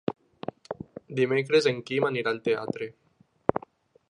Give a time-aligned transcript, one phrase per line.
[1.19, 2.89] Dimecres en Quim anirà al teatre.